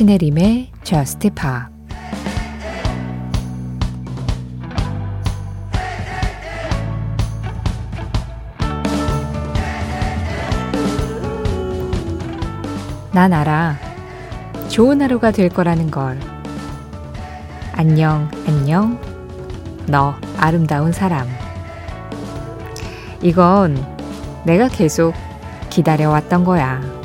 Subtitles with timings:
[0.00, 1.44] 신혜림의 Just Pop
[13.12, 13.76] 난 알아.
[14.70, 16.18] 좋은 하루가 될 거라는 걸.
[17.72, 18.98] 안녕, 안녕.
[19.86, 21.28] 너 아름다운 사람.
[23.20, 23.76] 이건
[24.46, 25.12] 내가 계속
[25.68, 26.99] 기다려왔던 거야.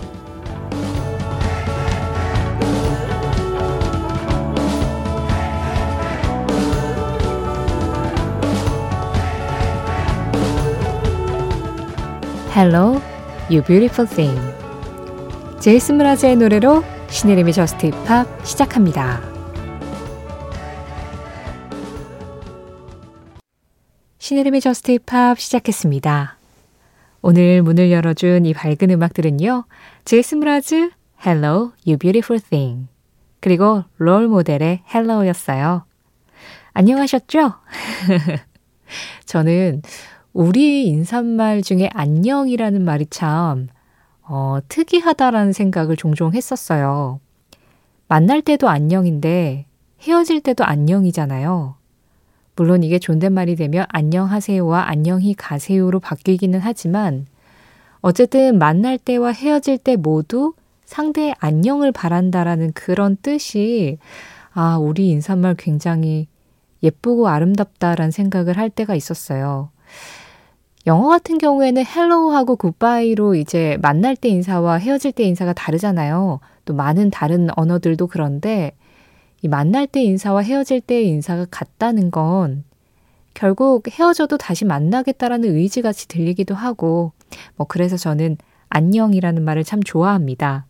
[12.56, 13.02] Hello,
[13.50, 14.40] you beautiful thing.
[15.60, 19.22] 제이슨 브라즈의 노래로 신혜림의 저스트 힙합 시작합니다.
[24.20, 26.38] 신혜림의 Just Pop 시작했습니다.
[27.22, 29.66] 오늘 문을 열어준 이 밝은 음악들은요.
[30.06, 30.92] 제이슨 므라즈,
[31.26, 32.88] Hello, You Beautiful Thing.
[33.42, 35.84] 그리고 Role Model의 Hello였어요.
[36.72, 37.56] 안녕하셨죠?
[39.26, 39.82] 저는
[40.36, 43.70] 우리 인사말 중에 안녕이라는 말이 참,
[44.22, 47.22] 어, 특이하다라는 생각을 종종 했었어요.
[48.10, 49.66] 만날 때도 안녕인데
[50.02, 51.76] 헤어질 때도 안녕이잖아요.
[52.58, 57.28] 물론 이게 존댓말이 되면 안녕하세요와 안녕히 가세요로 바뀌기는 하지만
[58.02, 64.00] 어쨌든 만날 때와 헤어질 때 모두 상대의 안녕을 바란다라는 그런 뜻이
[64.54, 66.28] 아, 우리 인사말 굉장히
[66.84, 69.70] 예쁘고 아름답다라는 생각을 할 때가 있었어요.
[70.88, 76.40] 영어 같은 경우에는 hello하고 goodbye로 이제 만날 때 인사와 헤어질 때 인사가 다르잖아요.
[76.66, 78.74] 또 많은 다른 언어들도 그런데
[79.42, 82.64] 이 만날 때 인사와 헤어질 때 인사가 같다는 건
[83.34, 87.14] 결국 헤어져도 다시 만나겠다라는 의지같이 들리기도 하고
[87.56, 88.38] 뭐 그래서 저는
[88.70, 90.68] 안녕이라는 말을 참 좋아합니다.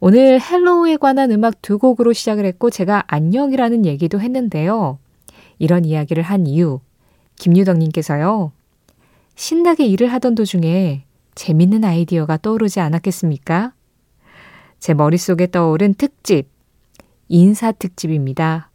[0.00, 4.98] 오늘 hello에 관한 음악 두 곡으로 시작을 했고 제가 안녕이라는 얘기도 했는데요.
[5.58, 6.80] 이런 이야기를 한 이유
[7.36, 8.52] 김유덕님께서요.
[9.34, 11.04] 신나게 일을 하던 도중에
[11.34, 13.72] 재밌는 아이디어가 떠오르지 않았겠습니까?
[14.78, 16.48] 제 머릿속에 떠오른 특집,
[17.28, 18.70] 인사 특집입니다.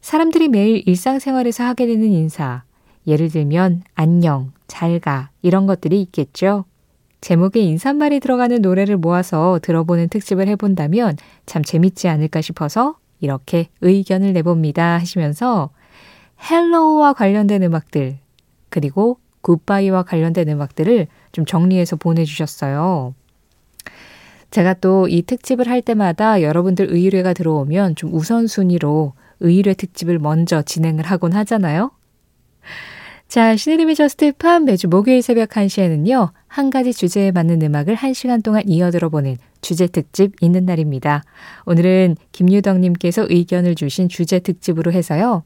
[0.00, 2.64] 사람들이 매일 일상생활에서 하게 되는 인사,
[3.06, 6.64] 예를 들면 안녕, 잘 가, 이런 것들이 있겠죠.
[7.20, 14.98] 제목에 인사말이 들어가는 노래를 모아서 들어보는 특집을 해본다면 참 재밌지 않을까 싶어서 이렇게 의견을 내봅니다
[14.98, 15.70] 하시면서
[16.50, 18.18] hello와 관련된 음악들,
[18.70, 23.14] 그리고 goodbye와 관련된 음악들을 좀 정리해서 보내주셨어요.
[24.50, 31.04] 제가 또 이 특집을 할 때마다 여러분들 의뢰가 들어오면 좀 우선순위로 의뢰 특집을 먼저 진행을
[31.04, 31.92] 하곤 하잖아요.
[33.28, 38.64] 자, 신혜림의 Just Pop 매주 목요일 새벽 1시에는요, 한 가지 주제에 맞는 음악을 1시간 동안
[38.66, 41.22] 이어 들어보는 주제 특집 있는 날입니다.
[41.64, 45.44] 오늘은 김유덕님께서 의견을 주신 주제 특집으로 해서요,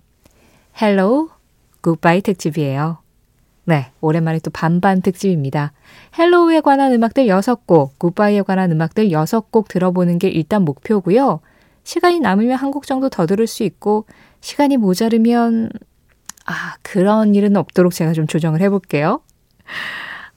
[0.80, 1.28] hello,
[1.82, 3.03] goodbye 특집이에요.
[3.66, 5.72] 네, 오랜만에 또 반반 특집입니다.
[6.18, 11.40] hello에 관한 음악들 6곡, goodbye에 관한 음악들 6곡 들어보는 게 일단 목표고요.
[11.82, 14.06] 시간이 남으면 한 곡 정도 더 들을 수 있고,
[14.40, 15.70] 시간이 모자르면,
[16.46, 19.20] 아, 그런 일은 없도록 제가 좀 조정을 해 볼게요.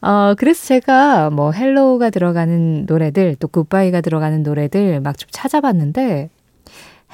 [0.02, 6.30] 어, 그래서 제가 뭐 hello가 들어가는 노래들, 또 goodbye가 들어가는 노래들 막 좀 찾아봤는데,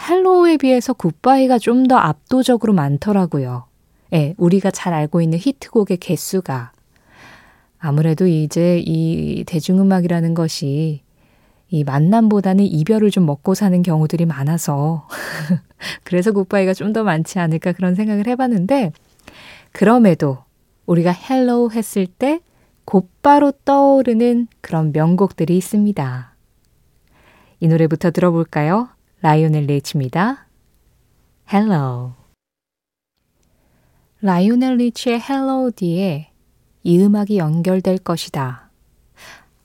[0.09, 3.65] hello에 비해서 goodbye가 좀 더 압도적으로 많더라고요.
[4.13, 6.71] 예, 우리가 잘 알고 있는 히트곡의 개수가
[7.79, 11.01] 아무래도 이제 이 대중음악이라는 것이
[11.69, 15.07] 이 만남보다는 이별을 좀 먹고 사는 경우들이 많아서
[16.05, 18.91] 그래서 goodbye가 좀 더 많지 않을까 그런 생각을 해봤는데
[19.71, 20.37] 그럼에도
[20.85, 22.39] 우리가 hello 했을 때
[22.85, 26.35] 곧바로 떠오르는 그런 명곡들이 있습니다.
[27.61, 28.89] 이 노래부터 들어볼까요?
[29.21, 30.45] 라이오넬 리치입니다.
[31.51, 32.22] Hello
[34.25, 36.29] 라이오넬 리치의 Hello 뒤에
[36.83, 38.69] 이 음악이 연결될 것이다.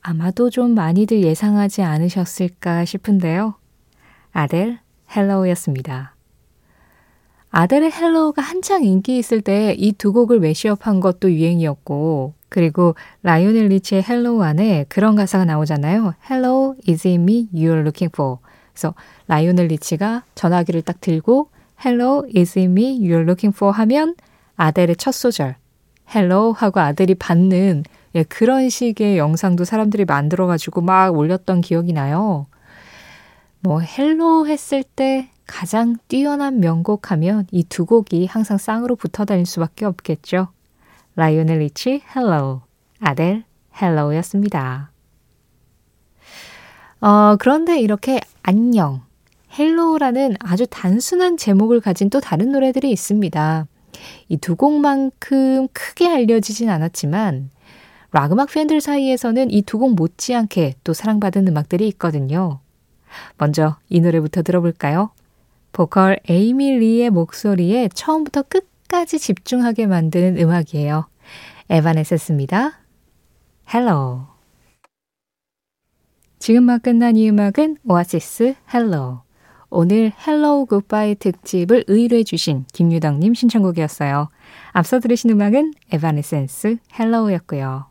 [0.01, 3.53] 아마도 좀 많이들 예상하지 않으셨을까 싶은데요.
[4.33, 4.79] 아델
[5.15, 6.13] Hello였습니다.
[7.51, 14.03] 아델의 Hello가 한창 인기 있을 때 이 두 곡을 매시업한 것도 유행이었고 그리고 라이오넬 리치의
[14.03, 16.15] Hello 안에 그런 가사가 나오잖아요.
[16.29, 18.39] Hello, is it me you're looking for?
[18.73, 18.93] 그래서
[19.27, 21.47] 라이오넬 리치가 전화기를 딱 들고
[21.85, 23.73] Hello, is it me you're looking for?
[23.73, 24.15] 하면
[24.59, 25.55] 아델의 첫 소절
[26.13, 27.85] Hello 하고 아델이 받는
[28.15, 32.47] 예, 그런 식의 영상도 사람들이 만들어 가지고 막 올렸던 기억이 나요.
[33.61, 39.45] 뭐 Hello 했을 때 가장 뛰어난 명곡 하면 이 두 곡이 항상 쌍으로 붙어 다닐
[39.45, 40.49] 수밖에 없겠죠.
[41.15, 42.61] 라이오넬 리치 Hello,
[42.99, 43.43] 아델
[43.81, 44.91] Hello였습니다.
[47.01, 49.03] 어, 그런데 이렇게 안녕,
[49.57, 53.67] Hello라는 아주 단순한 제목을 가진 또 다른 노래들이 있습니다.
[54.29, 57.49] 이 두 곡만큼 크게 알려지진 않았지만
[58.11, 62.59] 락 음악 팬들 사이에서는 이 두 곡 못지않게 또 사랑받은 음악들이 있거든요.
[63.37, 65.11] 먼저 이 노래부터 들어볼까요?
[65.71, 71.07] 보컬 에이미 리의 목소리에 처음부터 끝까지 집중하게 만드는 음악이에요.
[71.69, 72.79] 에바네센스입니다.
[73.71, 74.21] Hello.
[76.39, 79.21] 지금 막 끝난 이 음악은 오아시스 Hello.
[79.69, 84.29] 오늘 Hello Goodbye 특집을 의뢰해 주신 김유덕님 신청곡이었어요.
[84.71, 87.85] 앞서 들으신 음악은 에바네센스 Hello였고요.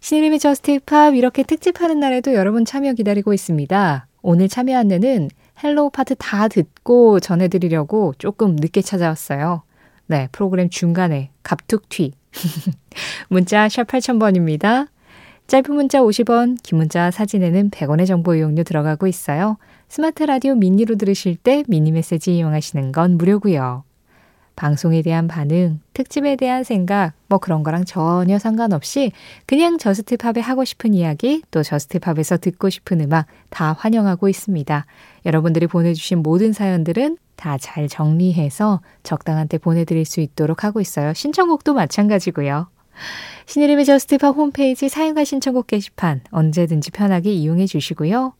[0.00, 4.06] 신혜림의 Just Pop 이렇게 특집하는 날에도 여러분 참여 기다리고 있습니다.
[4.20, 5.30] 오늘 참여 안내는
[5.62, 9.62] Hello 파트 다 듣고 전해드리려고 조금 늦게 찾아왔어요.
[10.06, 12.12] 네, 프로그램 중간에 갑툭튀.
[13.28, 14.88] 문자 샵 8000번입니다.
[15.46, 19.58] 짧은 문자 50원, 긴 문자 사진에는 100원의 정보 이용료 들어가고 있어요.
[19.88, 23.84] 스마트 라디오 미니로 들으실 때 미니 메시지 이용하시는 건 무료고요.
[24.56, 29.12] 방송에 대한 반응, 특집에 대한 생각, 뭐 그런 거랑 전혀 상관없이
[29.46, 34.86] 그냥 Just Pop에 하고 싶은 이야기, 또 Just Pop에서 듣고 싶은 음악 다 환영하고 있습니다.
[35.26, 41.12] 여러분들이 보내주신 모든 사연들은 다 잘 정리해서 적당한 때 보내드릴 수 있도록 하고 있어요.
[41.12, 42.68] 신청곡도 마찬가지고요.
[43.46, 48.34] 신혜림의 Just Pop 홈페이지 사연과 신청곡 게시판 언제든지 편하게 이용해 주시고요.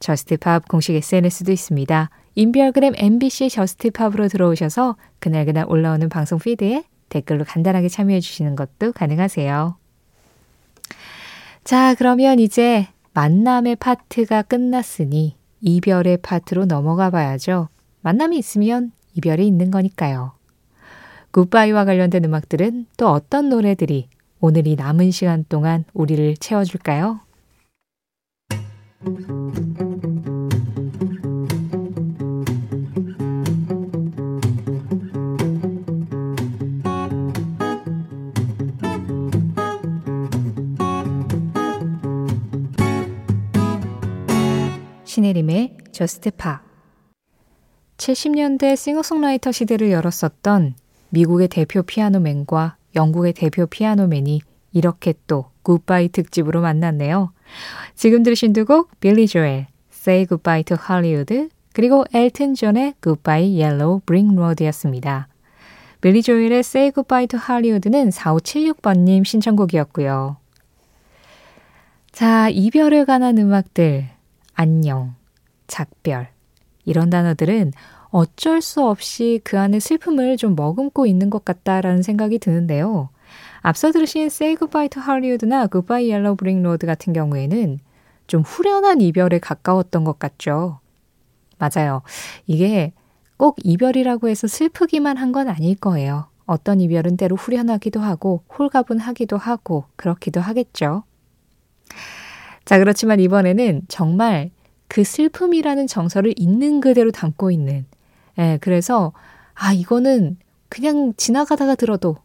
[0.00, 2.10] Just Pop 공식 SNS도 있습니다.
[2.34, 9.76] 인별그램 MBC Just Pop으로 들어오셔서 그날그날 올라오는 방송 피드에 댓글로 간단하게 참여해 주시는 것도 가능하세요.
[11.64, 17.68] 자, 그러면 이제 만남의 파트가 끝났으니 이별의 파트로 넘어가 봐야죠.
[18.02, 20.37] 만남이 있으면 이별이 있는 거니까요.
[21.30, 24.08] 굿바이와 관련된 음악들은 또 어떤 노래들이
[24.40, 27.20] 오늘 이 남은 시간 동안 우리를 채워줄까요?
[45.04, 46.62] 신혜림의 Just Pop
[47.96, 50.74] 70년대 싱어송라이터 시대를 열었었던
[51.10, 54.40] 미국의 대표 피아노맨과 영국의 대표 피아노맨이
[54.72, 57.32] 이렇게 또 Goodbye 특집으로 만났네요.
[57.94, 64.00] 지금 들으신 두 곡 빌리 조엘, Say Goodbye to Hollywood 그리고 엘튼 존의 Goodbye Yellow
[64.04, 65.28] Brick Road였습니다.
[66.00, 70.36] 빌리 조엘의 Say Goodbye to Hollywood는 4576번님 신청곡이었고요.
[72.12, 74.08] 자, 이별에 관한 음악들,
[74.54, 75.14] 안녕,
[75.66, 76.28] 작별,
[76.84, 77.72] 이런 단어들은
[78.10, 83.10] 어쩔 수 없이 그 안에 슬픔을 좀 머금고 있는 것 같다라는 생각이 드는데요.
[83.60, 87.80] 앞서 들으신 Say Goodbye to Hollywood나 Goodbye Yellow Brick Road 같은 경우에는
[88.26, 90.80] 좀 후련한 이별에 가까웠던 것 같죠.
[91.58, 92.02] 맞아요.
[92.46, 92.92] 이게
[93.36, 96.26] 꼭 이별이라고 해서 슬프기만 한 건 아닐 거예요.
[96.46, 101.02] 어떤 이별은 때로 후련하기도 하고 홀가분하기도 하고 그렇기도 하겠죠.
[102.64, 104.50] 자, 그렇지만 이번에는 정말
[104.88, 107.84] 그 슬픔이라는 정서를 있는 그대로 담고 있는
[108.38, 109.12] 예, 그래서
[109.54, 110.36] 아, 이거는
[110.68, 112.16] 그냥 지나가다가 들어도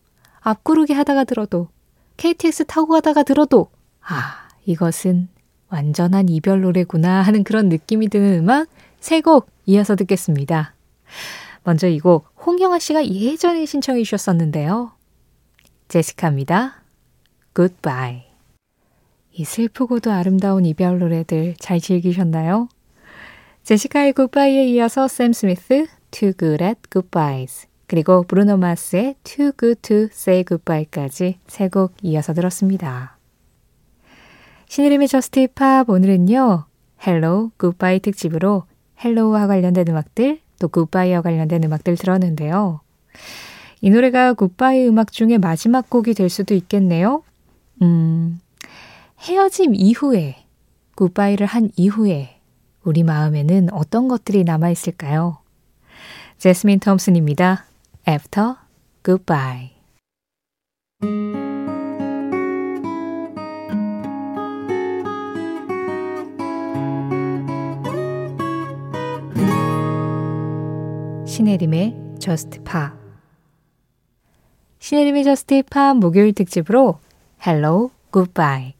[0.41, 1.69] 앞구르기 하다가 들어도
[2.17, 3.69] KTX 타고 가다가 들어도
[4.01, 5.29] 아, 이것은
[5.69, 8.67] 완전한 이별 노래구나 하는 그런 느낌이 드는 음악
[8.99, 10.75] 세 곡 이어서 듣겠습니다.
[11.63, 14.91] 먼저 이 곡 홍영아 씨가 예전에 신청해 주셨었는데요.
[15.87, 16.83] 제시카입니다.
[17.55, 18.23] Goodbye.
[19.31, 22.67] 이 슬프고도 아름다운 이별 노래들 잘 즐기셨나요?
[23.63, 29.97] 제시카의 Goodbye에 이어서 샘 스미스 Too Good at Goodbyes 그리고 브루노 마스의 Too Good to
[30.11, 33.17] Say Goodbye까지 세 곡 이어서 들었습니다.
[34.69, 36.65] 신혜림의 Just Pop 오늘은요.
[37.05, 38.63] Hello Goodbye 특집으로
[39.03, 42.79] Hello와 관련된 음악들 또 Goodbye와 관련된 음악들 들었는데요.
[43.81, 47.23] 이 노래가 굿바이 음악 중에 마지막 곡이 될 수도 있겠네요.
[47.81, 48.39] 음,
[49.19, 50.37] 헤어짐 이후에,
[50.95, 52.39] 굿바이를 한 이후에
[52.83, 55.42] 우리 마음에는 어떤 것들이 남아 있을까요?
[56.37, 57.65] 제스민 톰슨입니다.
[58.07, 58.55] After
[59.03, 59.71] Goodbye.
[71.25, 72.93] 신혜림의 Just Pop
[74.79, 76.99] 신혜림의 Just Pop 목요일 특집으로
[77.45, 78.73] Hello, Goodbye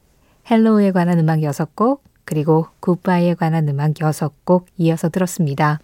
[0.50, 5.80] Hello에 관한 음악 6곡, 그리고 Goodbye에 관한 음악 6곡 이어서 들었습니다.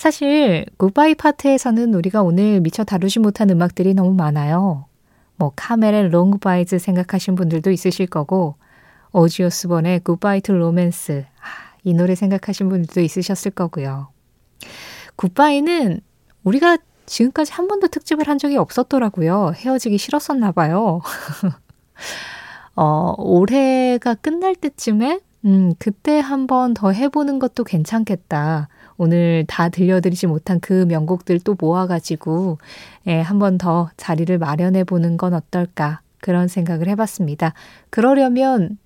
[0.00, 4.86] 사실 Goodbye 파트에서는 우리가 오늘 미처 다루지 못한 음악들이 너무 많아요.
[5.36, 8.54] 뭐 카멜의 Long Goodbyes 생각하신 분들도 있으실 거고
[9.12, 11.18] 오지 오스본의 Goodbye to Romance.
[11.18, 14.08] 아, 이 노래 생각하신 분들도 있으셨을 거고요.
[15.16, 16.00] Goodbye는
[16.44, 19.52] 우리가 지금까지 한 번도 특집을 한 적이 없었더라고요.
[19.54, 21.02] 헤어지기 싫었었나 봐요.
[22.74, 28.68] 어, 올해가 끝날 때쯤에 음, 그때 한 번 더 해보는 것도 괜찮겠다.
[29.00, 32.58] 오늘 다 들려드리지 못한 그 명곡들 또 모아가지고,
[33.06, 36.02] 예, 한번 더 자리를 마련해 보는 건 어떨까.
[36.20, 37.54] 그런 생각을 해봤습니다.
[37.88, 38.76] 그러려면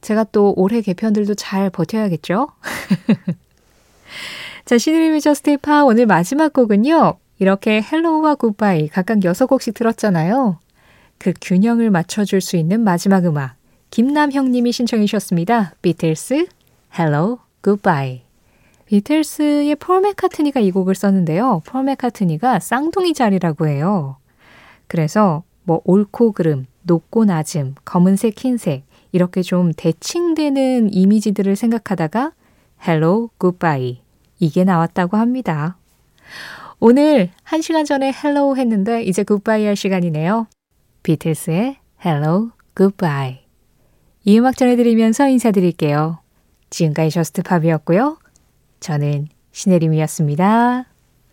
[0.00, 2.48] 제가 또 올해 개편들도 잘 버텨야겠죠?
[4.64, 7.14] 자, 신혜림의 Just Pop 오늘 마지막 곡은요.
[7.38, 10.58] 이렇게 Hello와 Goodbye 각각 6곡씩 들었잖아요.
[11.18, 13.54] 그 균형을 맞춰줄 수 있는 마지막 음악.
[13.90, 15.74] 김남형 님이 신청해 주셨습니다.
[15.80, 16.46] 비틀스,
[16.92, 18.29] Hello, Goodbye.
[18.90, 21.62] 비틀스의 폴 맥카트니가 이 곡을 썼는데요.
[21.64, 24.16] 폴 맥카트니가 쌍둥이 자리라고 해요.
[24.88, 28.82] 그래서 뭐 옳고 그름, 높고 낮음, 검은색, 흰색
[29.12, 32.32] 이렇게 좀 대칭되는 이미지들을 생각하다가
[32.84, 34.02] Hello, Goodbye
[34.40, 35.76] 이게 나왔다고 합니다.
[36.80, 40.48] 오늘 한 시간 전에 Hello 했는데 이제 Goodbye 할 시간이네요.
[41.04, 43.38] 비틀스의 Hello, Goodbye
[44.24, 46.18] 이 음악 전해드리면서 인사드릴게요.
[46.70, 48.18] 지금까지 저스트팝이었고요.
[48.80, 50.89] 저는 신혜림이었습니다.